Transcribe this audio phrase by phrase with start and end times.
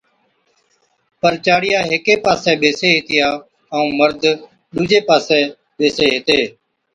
[1.21, 3.27] پر چاڙِيا ھيڪي پاسي ٻيسي ھِتيا
[3.75, 4.21] ائُون مرد
[4.73, 5.41] ڏُوجي پاسي
[5.77, 6.41] ٻيسي ھِتي